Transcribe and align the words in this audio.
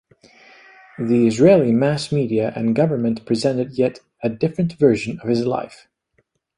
The 0.97 1.27
Israeli 1.27 1.71
mass 1.71 2.11
media 2.11 2.51
and 2.55 2.75
government 2.75 3.23
presented 3.23 3.73
yet 3.73 3.99
a 4.23 4.29
different 4.29 4.73
version 4.79 5.19
of 5.19 5.29
his 5.29 5.45
life. 5.45 5.87